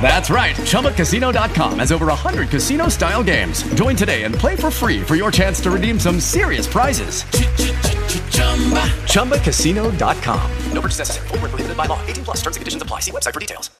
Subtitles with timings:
[0.00, 0.56] That's right.
[0.56, 3.62] ChumbaCasino.com has over 100 casino style games.
[3.74, 7.22] Join today and play for free for your chance to redeem some serious prizes.
[9.04, 10.50] ChumbaCasino.com.
[10.72, 11.28] No purchase necessary.
[11.28, 12.04] Full prohibited by law.
[12.06, 13.00] 18 plus terms and conditions apply.
[13.00, 13.70] See website for details.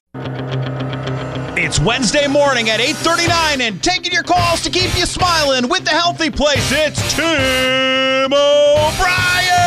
[1.62, 5.90] It's Wednesday morning at 8.39 and taking your calls to keep you smiling with the
[5.90, 6.70] healthy place.
[6.72, 9.60] It's Tim O'Brien.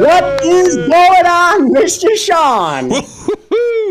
[0.00, 2.16] What is going on, Mr.
[2.16, 2.90] Sean?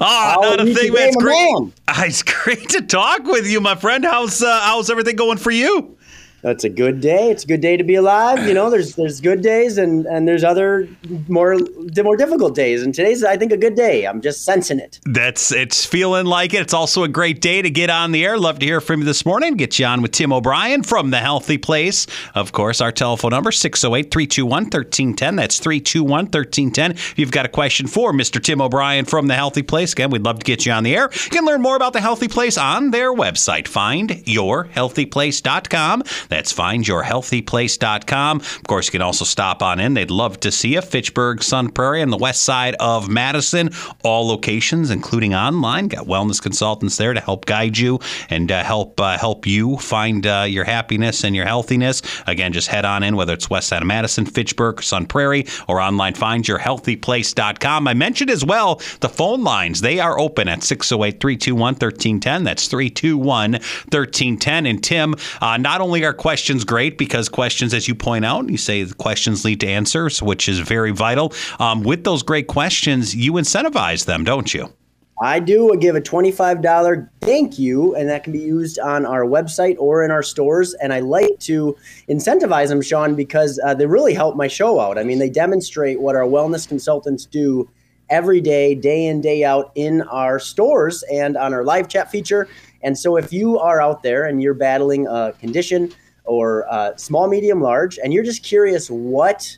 [0.00, 1.08] oh, not a thing, man.
[1.08, 1.54] It's great.
[2.06, 4.04] It's great to talk with you, my friend.
[4.04, 5.97] How's uh, how's everything going for you?
[6.42, 7.30] That's a good day.
[7.30, 8.46] It's a good day to be alive.
[8.46, 10.88] You know, there's there's good days and and there's other
[11.28, 11.56] more
[12.02, 12.82] more difficult days.
[12.82, 14.06] And today's I think a good day.
[14.06, 15.00] I'm just sensing it.
[15.04, 16.62] That's it's feeling like it.
[16.62, 18.38] It's also a great day to get on the air.
[18.38, 19.54] Love to hear from you this morning.
[19.54, 22.06] Get you on with Tim O'Brien from the Healthy Place.
[22.34, 25.36] Of course, our telephone number 608-321-1310.
[25.36, 26.90] That's 321-1310.
[26.90, 28.42] If you've got a question for Mr.
[28.42, 31.10] Tim O'Brien from the Healthy Place, again, we'd love to get you on the air.
[31.12, 33.64] You can learn more about the Healthy Place on their website.
[33.64, 36.02] Findyourhealthyplace.com.
[36.28, 38.40] That's findyourhealthyplace.com.
[38.40, 39.94] Of course, you can also stop on in.
[39.94, 40.80] They'd love to see you.
[40.80, 43.70] Fitchburg, Sun Prairie, and the west side of Madison.
[44.02, 45.88] All locations, including online.
[45.88, 50.26] Got wellness consultants there to help guide you and uh, help uh, help you find
[50.26, 52.02] uh, your happiness and your healthiness.
[52.26, 55.80] Again, just head on in, whether it's west side of Madison, Fitchburg, Sun Prairie, or
[55.80, 57.88] online findyourhealthyplace.com.
[57.88, 59.80] I mentioned as well the phone lines.
[59.80, 62.44] They are open at 608 321 1310.
[62.44, 64.66] That's 321 1310.
[64.66, 68.58] And Tim, uh, not only are questions great because questions, as you point out, you
[68.58, 71.32] say questions lead to answers, which is very vital.
[71.58, 74.72] Um, with those great questions, you incentivize them, don't you?
[75.20, 79.74] I do give a $25 thank you, and that can be used on our website
[79.78, 80.74] or in our stores.
[80.74, 81.76] And I like to
[82.08, 84.96] incentivize them, Sean, because uh, they really help my show out.
[84.96, 87.68] I mean, they demonstrate what our wellness consultants do
[88.10, 92.48] every day, day in, day out in our stores and on our live chat feature.
[92.82, 95.92] And so if you are out there and you're battling a condition
[96.28, 99.56] or uh, small, medium, large, and you're just curious what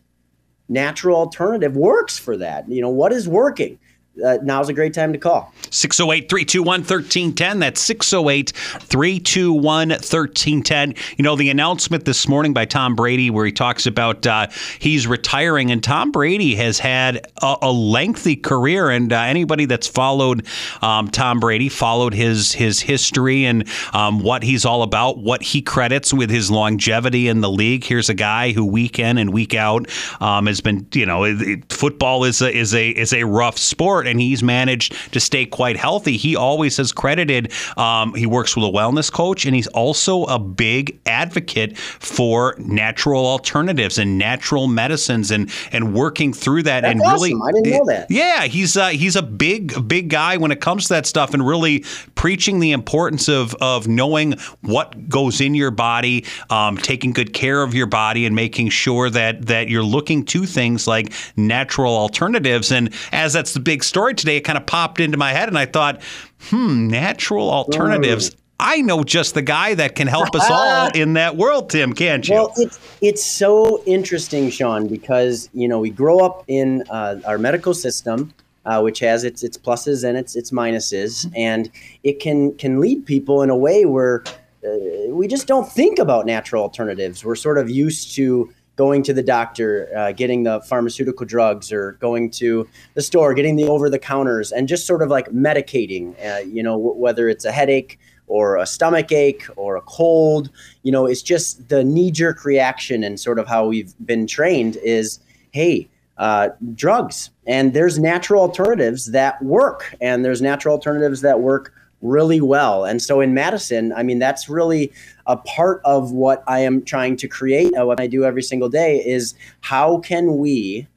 [0.68, 3.78] natural alternative works for that, you know, what is working?
[4.24, 5.52] Uh, now's a great time to call.
[5.70, 7.60] 608 321 1310.
[7.60, 10.94] That's 608 321 1310.
[11.16, 14.48] You know, the announcement this morning by Tom Brady, where he talks about uh,
[14.78, 18.90] he's retiring, and Tom Brady has had a, a lengthy career.
[18.90, 20.46] And uh, anybody that's followed
[20.82, 25.62] um, Tom Brady, followed his, his history and um, what he's all about, what he
[25.62, 27.84] credits with his longevity in the league.
[27.84, 29.88] Here's a guy who week in and week out
[30.20, 31.36] um, has been, you know,
[31.68, 35.76] football is a, is a, is a rough sport and he's managed to stay quite
[35.76, 36.16] healthy.
[36.16, 37.52] He always has credited.
[37.76, 43.26] Um, he works with a wellness coach, and he's also a big advocate for natural
[43.26, 46.82] alternatives and natural medicines, and and working through that.
[46.82, 47.14] That's and awesome.
[47.14, 48.10] really, I didn't know that.
[48.10, 51.46] Yeah, he's uh, he's a big big guy when it comes to that stuff, and
[51.46, 51.84] really
[52.14, 57.62] preaching the importance of of knowing what goes in your body, um, taking good care
[57.62, 62.72] of your body, and making sure that that you're looking to things like natural alternatives.
[62.72, 65.58] And as that's the big story today, it kind of popped into my head, and
[65.58, 66.00] I thought,
[66.44, 68.34] hmm, natural alternatives.
[68.58, 72.26] I know just the guy that can help us all in that world, Tim, can't
[72.28, 72.34] you?
[72.34, 77.38] Well, it's, it's so interesting, Sean, because, you know, we grow up in uh, our
[77.38, 78.32] medical system,
[78.66, 81.70] uh, which has its, its pluses and its, its minuses, and
[82.04, 84.22] it can, can lead people in a way where
[84.64, 87.24] uh, we just don't think about natural alternatives.
[87.24, 91.98] We're sort of used to going to the doctor, uh, getting the pharmaceutical drugs, or
[92.00, 96.14] going to the store, getting the over the counters, and just sort of like medicating,
[96.24, 100.48] uh, you know, w- whether it's a headache or a stomach ache or a cold,
[100.82, 104.76] you know, it's just the knee jerk reaction and sort of how we've been trained
[104.76, 105.20] is
[105.50, 105.86] hey,
[106.16, 107.28] uh, drugs.
[107.46, 112.86] And there's natural alternatives that work, and there's natural alternatives that work really well.
[112.86, 114.90] And so in Madison, I mean, that's really
[115.30, 117.72] a part of what I am trying to create.
[117.78, 120.88] Uh, what I do every single day is how can we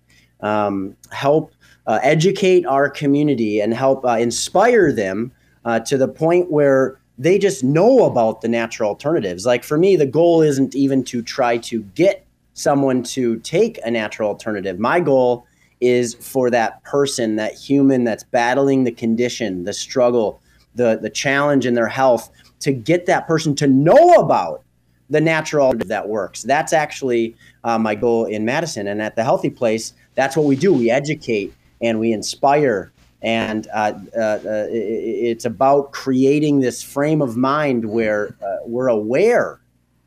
[0.42, 1.54] um, help
[1.86, 5.32] uh, educate our community and help uh, inspire them
[5.66, 9.46] uh, to the point where they just know about the natural alternatives.
[9.46, 12.26] Like for me, the goal isn't even to try to get
[12.56, 14.80] someone to take a natural alternative.
[14.80, 15.46] My goal
[15.80, 20.42] is for that person, that human that's battling the condition, the struggle,
[20.76, 22.32] the the challenge in their health
[22.64, 24.64] to get that person to know about
[25.10, 26.44] the natural that works.
[26.44, 29.94] That's actually uh, my goal in Madison and at the Healthy Place.
[30.16, 30.74] That's what we do.
[30.74, 37.38] We educate and we inspire And uh, uh, uh it's about creating this frame of
[37.38, 39.60] mind where uh, we're aware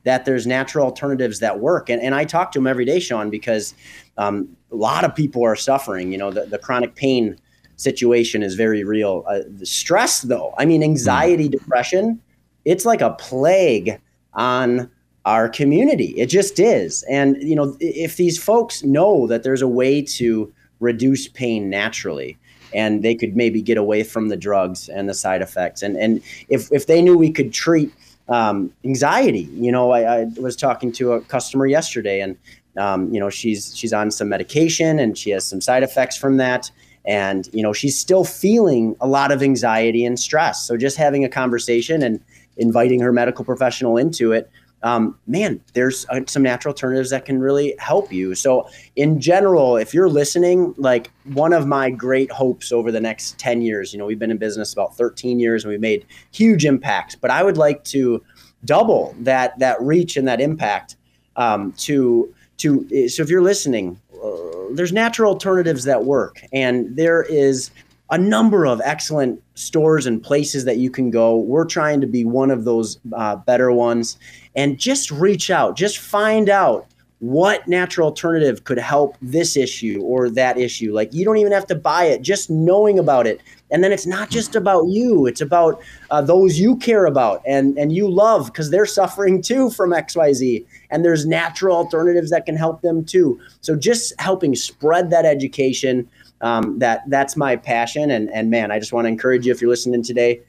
[0.05, 1.91] that there's natural alternatives that work.
[1.91, 3.75] And, and I talk to them every day, Sean, because
[4.17, 6.13] um, a lot of people are suffering.
[6.13, 7.37] You know, the, the chronic pain
[7.77, 9.25] situation is very real.
[9.27, 12.21] Uh, the stress, though, I mean, anxiety, depression,
[12.67, 13.99] it's like a plague
[14.35, 14.91] on
[15.25, 16.15] our community.
[16.19, 17.03] It just is.
[17.05, 22.37] And, you know, if these folks know that there's a way to reduce pain naturally,
[22.75, 25.83] and they could maybe get away from the drugs and the side effects.
[25.83, 27.93] And and if if they knew we could treat
[28.29, 32.37] um, anxiety, you know, I, I, was talking to a customer yesterday, and
[32.77, 36.37] um, you know, she's she's on some medication and she has some side effects from
[36.39, 36.71] that.
[37.07, 40.67] And you know, she's still feeling a lot of anxiety and stress.
[40.67, 42.21] So just having a conversation and
[42.57, 44.51] inviting her medical professional into it
[44.83, 48.35] um, man, there's uh, some natural alternatives that can really help you.
[48.35, 53.39] So, in general, if you're listening, like one of my great hopes over the next
[53.39, 56.65] 10 years, you know, we've been in business about 13 years and we've made huge
[56.65, 58.23] impacts, but I would like to
[58.65, 60.97] double that that reach and that impact
[61.37, 64.31] um, to to so if you're listening uh,
[64.73, 67.71] there's natural alternatives that work and there is
[68.11, 71.37] a number of excellent stores and places that you can go.
[71.37, 74.19] We're trying to be one of those uh, better ones.
[74.55, 76.87] And just reach out, just find out
[77.21, 80.93] what natural alternative could help this issue or that issue.
[80.93, 83.41] Like you don't even have to buy it, just knowing about it.
[83.71, 85.81] And then it's not just about you, it's about
[86.11, 90.65] uh, those you care about and, and you love because they're suffering too from XYZ.
[90.91, 93.41] And there's natural alternatives that can help them too.
[93.63, 96.09] So just helping spread that education
[96.41, 98.11] um, that that's my passion.
[98.11, 100.43] And and man, I just want to encourage you if you're listening today,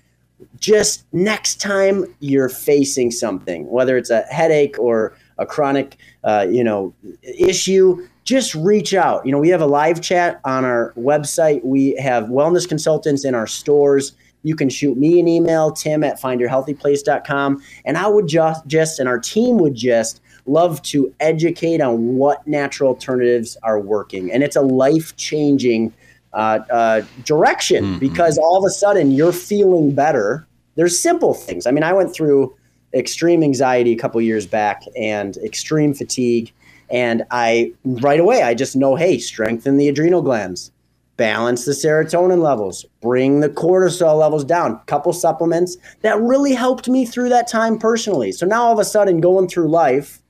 [0.59, 6.63] just next time you're facing something, whether it's a headache or a chronic, uh, you
[6.63, 9.25] know, issue, just reach out.
[9.25, 11.63] You know, we have a live chat on our website.
[11.63, 14.13] We have wellness consultants in our stores.
[14.43, 17.61] You can shoot me an email, tim at findyourhealthyplace.com.
[17.85, 22.45] And I would just, just, and our team would just love to educate on what
[22.47, 24.31] natural alternatives are working.
[24.31, 25.93] And it's a life changing
[26.33, 27.99] uh, uh, direction mm-hmm.
[27.99, 30.47] because all of a sudden you're feeling better.
[30.75, 31.65] There's simple things.
[31.65, 32.55] I mean, I went through
[32.93, 36.51] extreme anxiety a couple years back and extreme fatigue.
[36.89, 40.71] And I, right away, I just know, hey, strengthen the adrenal glands,
[41.17, 44.79] balance the serotonin levels, bring the cortisol levels down.
[44.85, 48.31] Couple supplements that really helped me through that time personally.
[48.31, 50.21] So now all of a sudden, going through life,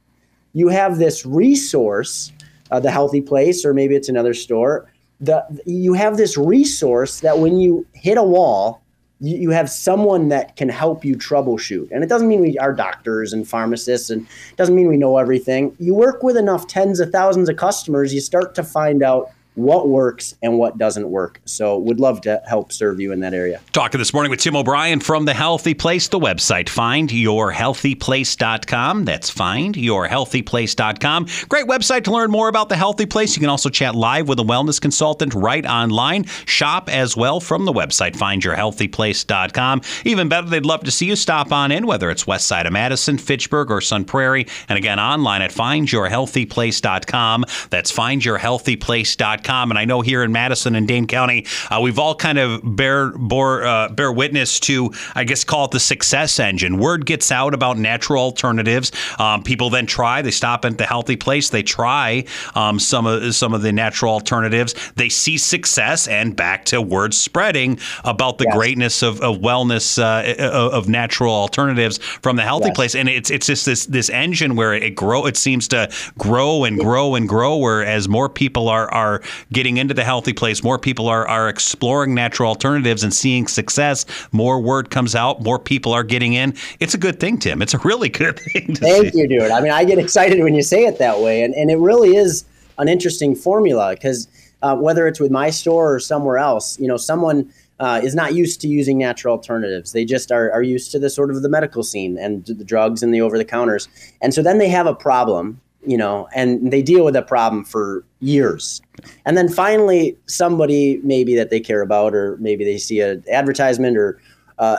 [0.53, 2.31] you have this resource,
[2.71, 4.91] uh, the Healthy Place, or maybe it's another store.
[5.19, 8.81] The you have this resource that when you hit a wall,
[9.19, 11.89] you, you have someone that can help you troubleshoot.
[11.91, 14.27] And it doesn't mean we are doctors and pharmacists, and
[14.57, 15.75] doesn't mean we know everything.
[15.79, 19.89] You work with enough tens of thousands of customers, you start to find out what
[19.89, 21.41] works and what doesn't work.
[21.45, 23.59] So, would love to help serve you in that area.
[23.71, 29.05] Talking this morning with Tim O'Brien from The Healthy Place, the website, findyourhealthyplace.com.
[29.05, 31.27] That's findyourhealthyplace.com.
[31.49, 33.35] Great website to learn more about The Healthy Place.
[33.35, 36.25] You can also chat live with a wellness consultant right online.
[36.45, 39.81] Shop as well from the website, findyourhealthyplace.com.
[40.05, 42.73] Even better, they'd love to see you stop on in, whether it's west side of
[42.73, 44.45] Madison, Fitchburg, or Sun Prairie.
[44.69, 47.45] And again, online at findyourhealthyplace.com.
[47.71, 49.46] That's findyourhealthyplace.com.
[49.47, 53.11] And I know here in Madison and Dane County, uh, we've all kind of bear
[53.11, 56.77] bore, uh, bear witness to, I guess, call it the success engine.
[56.77, 58.91] Word gets out about natural alternatives.
[59.19, 60.21] Um, people then try.
[60.21, 61.49] They stop at the healthy place.
[61.49, 64.75] They try um, some of some of the natural alternatives.
[64.95, 68.55] They see success, and back to word spreading about the yes.
[68.55, 70.33] greatness of, of wellness uh,
[70.71, 72.75] of natural alternatives from the healthy yes.
[72.75, 72.95] place.
[72.95, 75.25] And it's it's just this this engine where it grow.
[75.25, 77.57] It seems to grow and grow and grow.
[77.57, 79.21] Where as more people are are
[79.51, 84.05] getting into the healthy place, more people are, are exploring natural alternatives and seeing success,
[84.31, 86.53] more word comes out, more people are getting in.
[86.79, 87.61] It's a good thing, Tim.
[87.61, 88.75] It's a really good thing.
[88.75, 89.19] Thank see.
[89.19, 89.51] you, dude.
[89.51, 91.43] I mean, I get excited when you say it that way.
[91.43, 92.45] And, and it really is
[92.77, 94.27] an interesting formula because
[94.61, 98.33] uh, whether it's with my store or somewhere else, you know, someone uh, is not
[98.33, 99.91] used to using natural alternatives.
[99.91, 103.03] They just are, are used to the sort of the medical scene and the drugs
[103.03, 103.87] and the over the counters.
[104.21, 107.63] And so then they have a problem you know, and they deal with that problem
[107.63, 108.81] for years.
[109.25, 113.97] And then finally, somebody maybe that they care about, or maybe they see an advertisement
[113.97, 114.19] or
[114.59, 114.77] uh,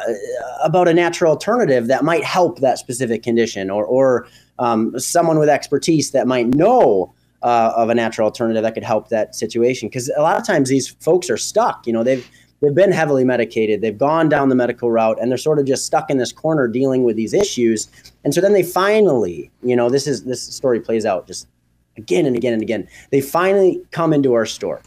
[0.62, 4.26] about a natural alternative that might help that specific condition, or or
[4.58, 9.08] um, someone with expertise that might know uh, of a natural alternative that could help
[9.08, 9.88] that situation.
[9.88, 11.86] Because a lot of times these folks are stuck.
[11.86, 12.28] You know, they've
[12.60, 15.86] they've been heavily medicated, they've gone down the medical route, and they're sort of just
[15.86, 17.88] stuck in this corner dealing with these issues.
[18.24, 21.46] And so then they finally, you know, this is this story plays out just
[21.96, 22.88] again and again and again.
[23.10, 24.80] They finally come into our store.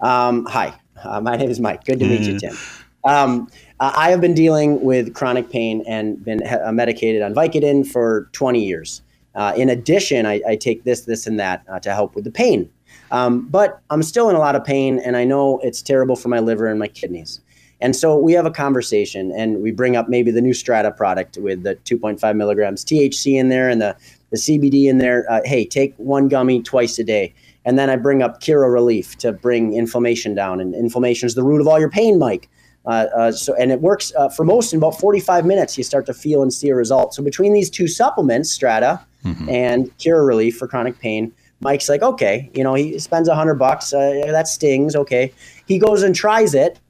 [0.00, 0.74] Um, hi,
[1.04, 1.84] Uh, my name is Mike.
[1.84, 2.56] Good to meet you, Tim.
[3.04, 3.48] Um,
[3.80, 8.64] I have been dealing with chronic pain and been uh, medicated on Vicodin for 20
[8.64, 9.02] years.
[9.34, 12.30] Uh, in addition, I, I, take this, this, and that uh, to help with the
[12.30, 12.70] pain.
[13.10, 16.28] Um, but I'm still in a lot of pain, and I know it's terrible for
[16.28, 17.40] my liver and my kidneys.
[17.80, 21.36] And so we have a conversation, and we bring up maybe the new Strata product
[21.36, 23.96] with the 2.5 milligrams THC in there and the,
[24.30, 25.26] the CBD in there.
[25.30, 27.34] Uh, hey, take one gummy twice a day.
[27.64, 30.60] And then I bring up Kira Relief to bring inflammation down.
[30.60, 32.48] And inflammation is the root of all your pain, Mike.
[32.84, 35.78] Uh, uh, so and it works uh, for most in about 45 minutes.
[35.78, 37.14] You start to feel and see a result.
[37.14, 39.48] So between these two supplements, Strata mm-hmm.
[39.48, 41.32] and Kira Relief for chronic pain,
[41.62, 43.92] Mike's like, okay, you know, he spends a hundred bucks.
[43.92, 44.94] Uh, that stings.
[44.94, 45.32] Okay,
[45.66, 46.80] he goes and tries it,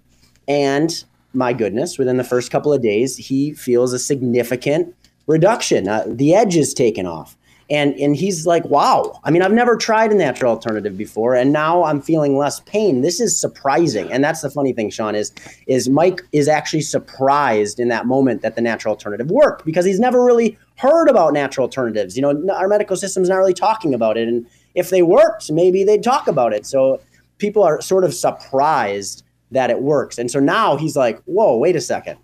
[0.48, 4.94] and my goodness, within the first couple of days, he feels a significant
[5.26, 5.88] reduction.
[5.88, 7.36] Uh, the edge is taken off
[7.72, 11.52] and and he's like wow i mean i've never tried a natural alternative before and
[11.52, 15.32] now i'm feeling less pain this is surprising and that's the funny thing sean is
[15.66, 20.00] is mike is actually surprised in that moment that the natural alternative worked because he's
[20.00, 24.16] never really heard about natural alternatives you know our medical system's not really talking about
[24.16, 26.66] it and if they worked maybe they'd talk about it.
[26.66, 27.00] So
[27.38, 30.18] people are sort of surprised that it works.
[30.18, 32.18] And so now he's like whoa wait a second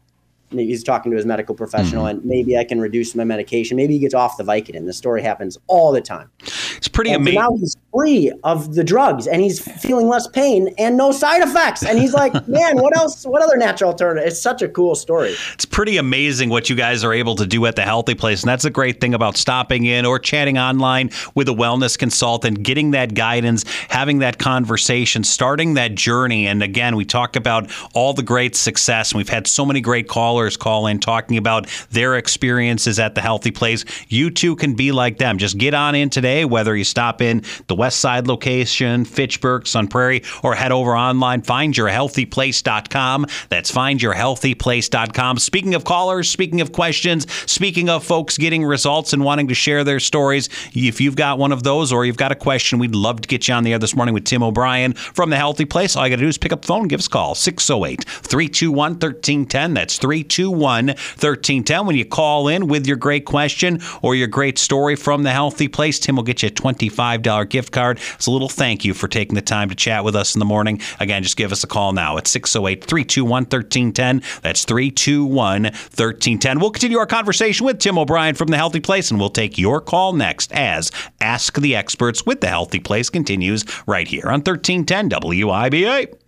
[0.51, 2.19] he's talking to his medical professional mm-hmm.
[2.19, 3.77] and maybe I can reduce my medication.
[3.77, 4.87] Maybe he gets off the Vicodin.
[4.87, 6.31] The story happens all the time.
[6.77, 7.41] It's pretty and amazing.
[7.41, 11.85] now he's free of the drugs and he's feeling less pain and no side effects.
[11.85, 13.25] And he's like, man, what else?
[13.25, 14.27] What other natural alternative?
[14.27, 15.35] It's such a cool story.
[15.55, 18.43] It's pretty amazing what you guys are able to do at the Healthy Place.
[18.43, 22.63] And that's a great thing about stopping in or chatting online with a wellness consultant,
[22.63, 26.47] getting that guidance, having that conversation, starting that journey.
[26.47, 29.13] And again, we talk about all the great success.
[29.13, 33.21] And we've had so many great callers call in talking about their experiences at the
[33.21, 33.85] Healthy Place.
[34.09, 35.39] You too can be like them.
[35.39, 39.89] Just get on in today, whether you stop in the West Side location, Fitchburg, Sun
[39.89, 43.27] Prairie, or head over online, findyourhealthyplace.com.
[43.49, 45.39] That's findyourhealthyplace.com.
[45.39, 49.85] Speaking of callers, speaking of questions, speaking of folks getting results and wanting to share
[49.85, 53.21] their stories, if you've got one of those or you've got a question, we'd love
[53.21, 55.97] to get you on the air this morning with Tim O'Brien from The Healthy Place.
[55.97, 58.05] All you got to do is pick up the phone give us a call 608
[58.05, 59.75] 321 1310.
[59.75, 61.87] That's 321 1310.
[61.87, 65.69] When you call in with your great question or your great story from The Healthy
[65.69, 67.99] Place, Tim will get you a $25 gift card.
[68.15, 70.45] It's a little thank you for taking the time to chat with us in the
[70.45, 70.81] morning.
[71.01, 74.23] Again, just give us a call now at 608 321 1310.
[74.43, 76.61] That's 321 1310.
[76.61, 79.81] We'll continue our conversation with Tim O'Brien from The Healthy Place, and we'll take your
[79.81, 85.11] call next as Ask the Experts with The Healthy Place continues right here on 1310
[85.11, 86.28] WIBA.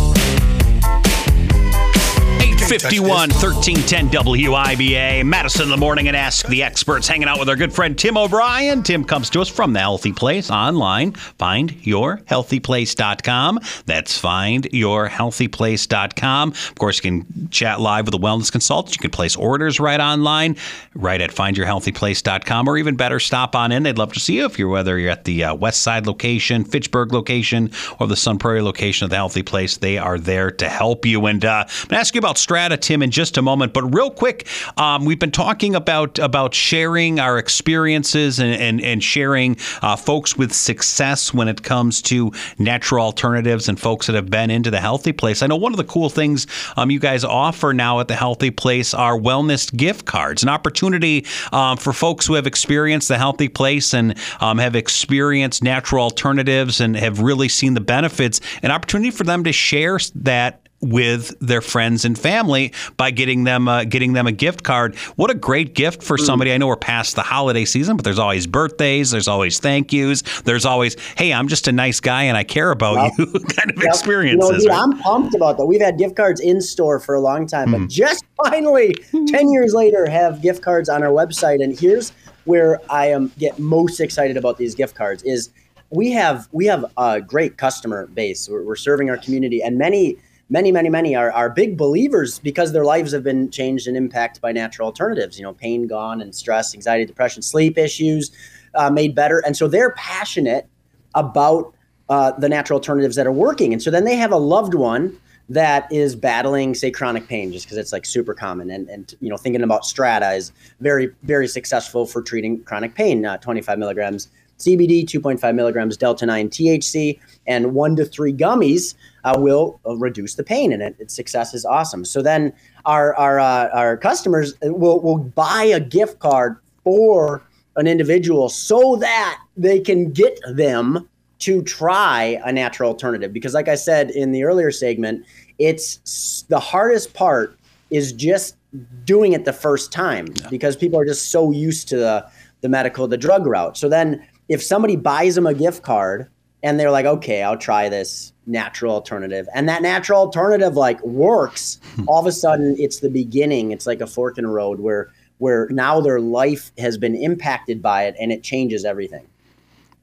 [2.61, 5.25] 51 1310 WIBA.
[5.25, 7.05] Madison in the morning and ask the experts.
[7.07, 8.83] Hanging out with our good friend Tim O'Brien.
[8.83, 11.11] Tim comes to us from the Healthy Place online.
[11.11, 13.59] Findyourhealthyplace.com.
[13.85, 16.49] That's findyourhealthyplace.com.
[16.49, 18.95] Of course, you can chat live with a wellness consultant.
[18.95, 20.55] You can place orders right online,
[20.95, 23.83] right at findyourhealthyplace.com, or even better, stop on in.
[23.83, 26.63] They'd love to see you if you're whether you're at the uh, West Side location,
[26.63, 29.75] Fitchburg location, or the Sun Prairie location of the Healthy Place.
[29.77, 31.25] They are there to help you.
[31.25, 33.73] And uh, I'm going to ask you about strategy Strata, Tim, in just a moment.
[33.73, 39.03] But real quick, um, we've been talking about about sharing our experiences and and, and
[39.03, 44.29] sharing uh, folks with success when it comes to natural alternatives and folks that have
[44.29, 45.41] been into the healthy place.
[45.41, 46.45] I know one of the cool things
[46.77, 51.25] um, you guys offer now at the healthy place are wellness gift cards, an opportunity
[51.51, 56.79] um, for folks who have experienced the healthy place and um, have experienced natural alternatives
[56.79, 61.61] and have really seen the benefits, an opportunity for them to share that with their
[61.61, 64.95] friends and family by getting them uh, getting them a gift card.
[65.15, 66.51] What a great gift for somebody.
[66.51, 70.21] I know we're past the holiday season, but there's always birthdays, there's always thank yous,
[70.41, 73.13] there's always hey, I'm just a nice guy and I care about yep.
[73.17, 73.85] you kind of yep.
[73.85, 74.49] experiences.
[74.49, 74.79] You know, dude, right?
[74.79, 75.65] I'm pumped about that.
[75.65, 77.79] We've had gift cards in store for a long time, mm.
[77.79, 78.95] but just finally
[79.27, 82.11] 10 years later have gift cards on our website and here's
[82.45, 85.51] where I am get most excited about these gift cards is
[85.91, 88.49] we have we have a great customer base.
[88.49, 90.17] We're, we're serving our community and many
[90.51, 94.41] many, many, many are, are big believers because their lives have been changed and impacted
[94.41, 95.39] by natural alternatives.
[95.39, 98.31] You know, pain gone and stress, anxiety, depression, sleep issues
[98.75, 99.39] uh, made better.
[99.39, 100.67] And so they're passionate
[101.15, 101.73] about
[102.09, 103.71] uh, the natural alternatives that are working.
[103.73, 105.17] And so then they have a loved one
[105.47, 108.69] that is battling, say, chronic pain, just because it's like super common.
[108.69, 113.25] And, and, you know, thinking about Strata is very, very successful for treating chronic pain,
[113.25, 114.29] uh, 25 milligrams
[114.61, 120.35] CBD, 2.5 milligrams Delta 9 THC, and one to three gummies uh, will uh, reduce
[120.35, 122.05] the pain, and it, its success is awesome.
[122.05, 122.53] So then
[122.85, 127.43] our our uh, our customers will will buy a gift card for
[127.75, 131.07] an individual so that they can get them
[131.39, 133.33] to try a natural alternative.
[133.33, 135.25] Because, like I said in the earlier segment,
[135.57, 137.57] it's the hardest part
[137.89, 138.55] is just
[139.03, 142.25] doing it the first time because people are just so used to the,
[142.61, 143.75] the medical, the drug route.
[143.77, 146.29] So then if somebody buys them a gift card
[146.63, 151.79] and they're like, okay, I'll try this natural alternative, and that natural alternative like works,
[152.07, 153.71] all of a sudden it's the beginning.
[153.71, 157.81] It's like a fork in the road where where now their life has been impacted
[157.81, 159.25] by it and it changes everything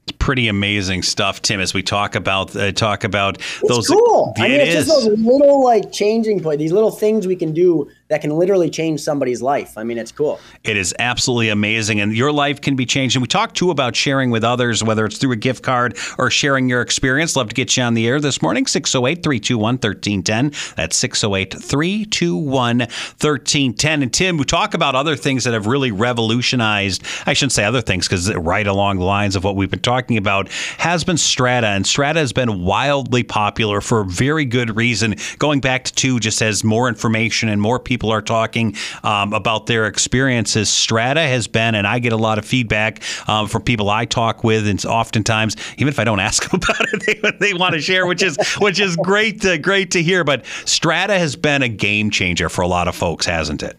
[0.05, 1.61] It's pretty amazing stuff, Tim.
[1.61, 4.33] As we talk about uh, talk about it's those, cool.
[4.37, 4.87] I mean, it it's is.
[4.87, 8.71] just those little like changing point, these little things we can do that can literally
[8.71, 9.77] change somebody's life.
[9.77, 10.39] I mean, it's cool.
[10.63, 13.15] It is absolutely amazing, and your life can be changed.
[13.15, 16.31] And we talk too about sharing with others, whether it's through a gift card or
[16.31, 17.35] sharing your experience.
[17.35, 18.65] Love to get you on the air this morning.
[18.65, 20.51] 608 321 1310.
[20.75, 24.01] That's 608 321 1310.
[24.01, 27.81] And Tim, we talk about other things that have really revolutionized, I shouldn't say other
[27.81, 30.49] things because right along the lines of what we've been talking about,
[30.79, 31.67] has been Strata.
[31.67, 35.13] And Strata has been wildly popular for a very good reason.
[35.37, 39.65] Going back to two, just as more information and more people are talking um, about
[39.65, 43.89] their experiences, Strata has been, and I get a lot of feedback um, from people
[43.89, 47.53] I talk with, and oftentimes, even if I don't ask them about it, they, they
[47.53, 50.23] want to share, which is which is great to, great to hear.
[50.23, 53.77] But Strata has been a game changer for a lot of folks, hasn't it?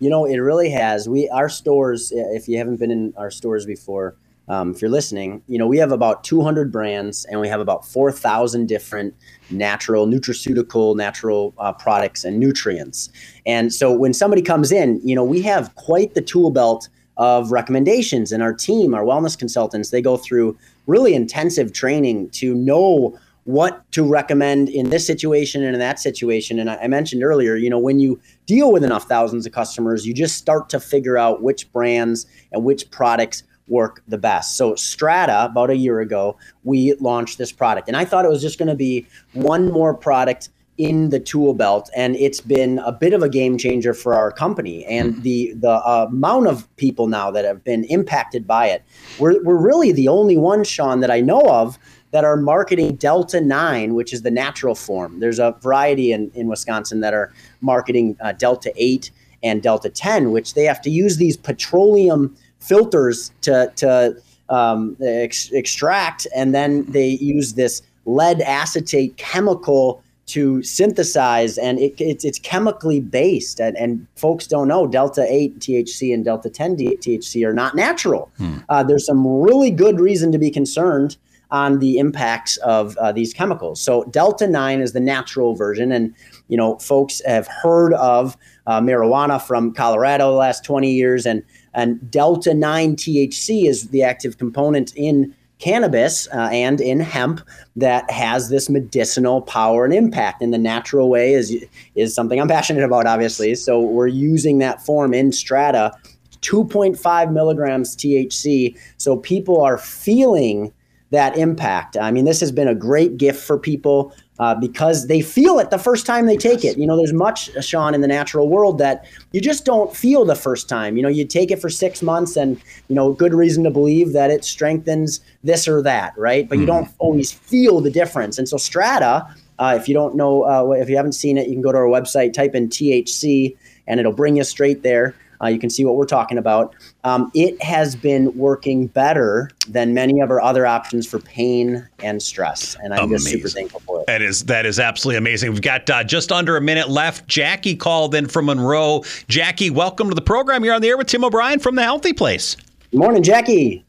[0.00, 1.08] You know, it really has.
[1.08, 2.10] We our stores.
[2.12, 4.16] If you haven't been in our stores before,
[4.48, 7.86] um, if you're listening, you know, we have about 200 brands and we have about
[7.86, 9.14] 4,000 different
[9.50, 13.10] natural, nutraceutical, natural uh, products and nutrients.
[13.46, 17.52] And so when somebody comes in, you know, we have quite the tool belt of
[17.52, 20.56] recommendations and our team, our wellness consultants, they go through
[20.86, 26.58] really intensive training to know what to recommend in this situation and in that situation.
[26.58, 30.06] And I, I mentioned earlier, you know, when you deal with enough thousands of customers,
[30.06, 33.42] you just start to figure out which brands and which products
[33.72, 34.56] work the best.
[34.56, 38.42] So Strata, about a year ago, we launched this product, and I thought it was
[38.42, 42.92] just going to be one more product in the tool belt, and it's been a
[42.92, 44.84] bit of a game changer for our company.
[44.86, 45.22] And mm-hmm.
[45.22, 48.82] the the uh, amount of people now that have been impacted by it,
[49.18, 51.78] we're we're really the only one, Sean, that I know of
[52.12, 55.20] that are marketing Delta 9, which is the natural form.
[55.20, 57.32] There's a variety in, in Wisconsin that are
[57.62, 59.10] marketing uh, Delta 8
[59.42, 64.16] and Delta 10, which they have to use these petroleum filters to to
[64.48, 71.94] um, ex- extract, and then they use this lead acetate chemical to synthesize, and it,
[71.98, 73.60] it's it's chemically based.
[73.60, 78.30] And, and folks don't know delta eight THC and delta ten THC are not natural.
[78.38, 78.58] Hmm.
[78.68, 81.16] Uh, there's some really good reason to be concerned
[81.50, 83.80] on the impacts of uh, these chemicals.
[83.80, 86.14] So delta nine is the natural version, and
[86.48, 91.42] you know folks have heard of uh, marijuana from Colorado the last 20 years, and
[91.74, 97.40] and delta 9 THC is the active component in cannabis uh, and in hemp
[97.76, 100.42] that has this medicinal power and impact.
[100.42, 101.56] In the natural way is
[101.94, 103.54] is something I'm passionate about obviously.
[103.54, 105.92] So we're using that form in strata
[106.40, 110.72] 2.5 milligrams THC so people are feeling
[111.12, 115.20] that impact I mean this has been a great gift for people uh, because they
[115.20, 116.76] feel it the first time they take it.
[116.76, 120.34] You know, there's much, Sean, in the natural world that you just don't feel the
[120.34, 120.96] first time.
[120.96, 124.12] You know, you take it for six months and, you know, good reason to believe
[124.14, 126.48] that it strengthens this or that, right?
[126.48, 126.96] But you don't mm-hmm.
[126.98, 128.36] always feel the difference.
[128.36, 131.52] And so Strata, uh, if you don't know, uh, if you haven't seen it, you
[131.52, 135.14] can go to our website, type in THC, and it'll bring you straight there.
[135.42, 136.74] Uh, you can see what we're talking about.
[137.04, 142.22] Um, it has been working better than many of our other options for pain and
[142.22, 143.16] stress, and I'm amazing.
[143.16, 144.06] just super thankful for it.
[144.06, 145.50] That is that is absolutely amazing.
[145.50, 147.26] We've got uh, just under a minute left.
[147.26, 149.02] Jackie called in from Monroe.
[149.28, 150.64] Jackie, welcome to the program.
[150.64, 152.56] You're on the air with Tim O'Brien from the Healthy Place.
[152.92, 153.84] Good morning, Jackie.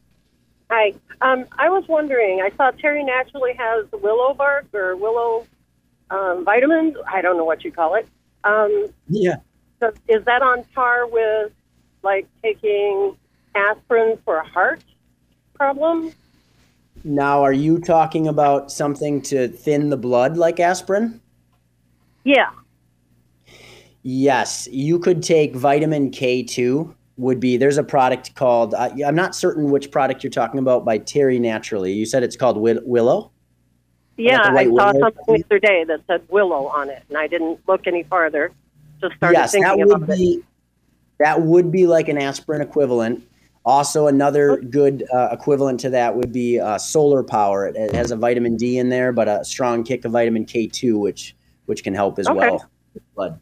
[0.70, 0.94] Hi.
[1.20, 2.42] Um, I was wondering.
[2.42, 5.46] I saw Terry Naturally has willow bark or willow
[6.10, 6.96] um, vitamins.
[7.06, 8.08] I don't know what you call it.
[8.42, 9.36] Um, yeah
[10.08, 11.52] is that on par with
[12.02, 13.16] like taking
[13.54, 14.82] aspirin for a heart
[15.54, 16.12] problem?
[17.04, 21.20] Now, are you talking about something to thin the blood like aspirin?
[22.24, 22.50] Yeah.
[24.02, 29.34] Yes, you could take vitamin K2 would be there's a product called uh, I'm not
[29.36, 31.92] certain which product you're talking about by Terry Naturally.
[31.92, 33.30] You said it's called Willow?
[34.16, 37.60] Yeah, I saw something the other day that said Willow on it and I didn't
[37.68, 38.52] look any farther
[39.04, 40.44] just started yes, thinking that would be, it.
[41.18, 43.26] That would be like an aspirin equivalent.
[43.66, 47.66] Also, another good uh, equivalent to that would be uh, solar power.
[47.66, 50.98] It, it, has a vitamin D in there, but a strong kick of vitamin K2,
[50.98, 51.34] which
[51.66, 52.38] which can help as okay.
[52.38, 52.68] well.
[53.14, 53.40] Blood.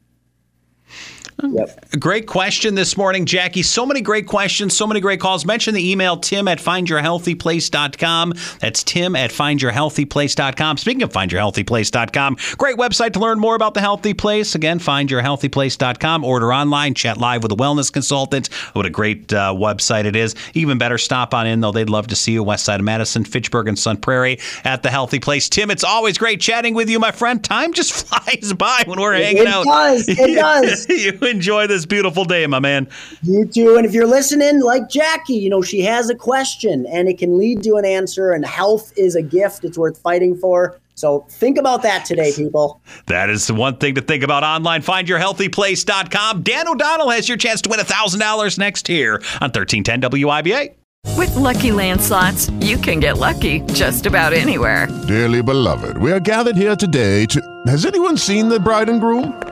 [1.42, 1.90] Yep.
[1.98, 3.62] Great question this morning, Jackie.
[3.62, 5.44] So many great questions, so many great calls.
[5.44, 8.32] Mention the email tim at findyourhealthyplace.com.
[8.60, 10.76] That's tim at findyourhealthyplace.com.
[10.76, 14.54] Speaking of findyourhealthyplace.com, great website to learn more about the Healthy Place.
[14.54, 16.24] Again, findyourhealthyplace.com.
[16.24, 18.52] Order online, chat live with a wellness consultant.
[18.72, 20.34] What a great uh, website it is.
[20.54, 21.72] Even better, stop on in, though.
[21.72, 24.90] They'd love to see you west side of Madison, Fitchburg, and Sun Prairie at the
[24.90, 25.48] Healthy Place.
[25.48, 27.42] Tim, it's always great chatting with you, my friend.
[27.42, 29.62] Time just flies by when we're hanging it out.
[29.62, 30.08] It does.
[30.08, 30.86] It does.
[31.32, 32.88] You enjoy this beautiful day, my man.
[33.22, 33.76] You too.
[33.76, 37.38] And if you're listening, like Jackie, you know, she has a question and it can
[37.38, 39.64] lead to an answer, and health is a gift.
[39.64, 40.78] It's worth fighting for.
[40.94, 42.80] So think about that today, people.
[43.06, 44.82] That is the one thing to think about online.
[44.82, 46.42] FindYourHealthyPlace.com.
[46.42, 50.74] Dan O'Donnell has your chance to win $1,000 next year on 1310 WIBA.
[51.16, 54.86] With Lucky Land slots, you can get lucky just about anywhere.
[55.08, 57.40] Dearly beloved, we are gathered here today to.
[57.66, 59.51] Has anyone seen the bride and groom?